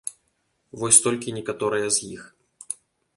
Вось 0.83 1.01
толькі 1.07 1.35
некаторыя 1.37 1.87
з 1.99 2.09
іх. 2.17 2.21